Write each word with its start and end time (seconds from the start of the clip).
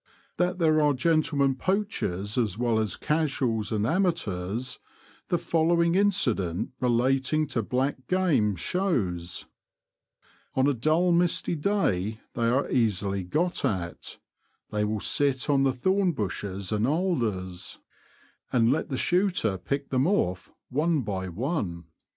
That 0.37 0.57
there 0.57 0.81
are 0.81 0.95
gentlemen 0.95 1.53
poachers 1.53 2.35
as 2.35 2.57
well 2.57 2.79
as 2.79 2.95
casuals 2.95 3.71
and 3.71 3.85
amateurs, 3.85 4.79
the 5.27 5.37
following 5.37 5.93
incident 5.93 6.71
relating 6.79 7.45
to 7.49 7.61
black 7.61 8.07
game 8.07 8.55
shows:'' 8.55 9.45
On 10.55 10.65
a 10.65 10.73
dull 10.73 11.11
misty 11.11 11.53
day 11.53 12.19
they 12.33 12.47
are 12.47 12.67
easily 12.71 13.23
got 13.23 13.63
at: 13.63 14.17
they 14.71 14.83
will 14.83 14.99
sit 14.99 15.51
on 15.51 15.61
the 15.65 15.71
thorn 15.71 16.13
bushes 16.13 16.71
and 16.71 16.87
alders, 16.87 17.77
and 18.51 18.71
let 18.71 18.89
the 18.89 18.97
shooter 18.97 19.55
pick 19.59 19.89
them 19.89 20.05
oflf 20.05 20.15
I20 20.15 20.15
The 20.15 20.23
Confessions 20.23 20.47
of 20.47 20.47
a 20.47 20.73
Poacher. 20.73 20.79
one 20.79 21.01
by 21.01 21.27
one. 21.29 21.83